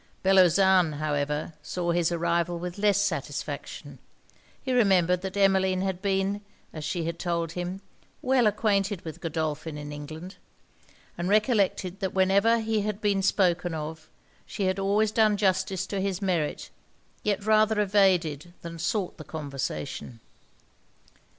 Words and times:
Bellozane, 0.23 0.93
however, 0.93 1.53
saw 1.61 1.91
his 1.91 2.11
arrival 2.11 2.57
with 2.57 2.79
less 2.79 2.97
satisfaction. 2.99 3.99
He 4.59 4.73
remembered 4.73 5.21
that 5.21 5.37
Emmeline 5.37 5.81
had 5.81 6.01
been, 6.01 6.41
as 6.73 6.83
she 6.83 7.05
had 7.05 7.19
told 7.19 7.51
him, 7.51 7.81
well 8.19 8.47
acquainted 8.47 9.05
with 9.05 9.21
Godolphin 9.21 9.77
in 9.77 9.91
England; 9.91 10.37
and 11.19 11.29
recollected 11.29 11.99
that 11.99 12.15
whenever 12.15 12.61
he 12.61 12.81
had 12.81 12.99
been 12.99 13.21
spoken 13.21 13.75
of, 13.75 14.09
she 14.47 14.63
had 14.63 14.79
always 14.79 15.11
done 15.11 15.37
justice 15.37 15.85
to 15.85 16.01
his 16.01 16.19
merit, 16.19 16.71
yet 17.21 17.45
rather 17.45 17.79
evaded 17.79 18.55
than 18.63 18.79
sought 18.79 19.17
the 19.19 19.23
conversation. 19.23 20.19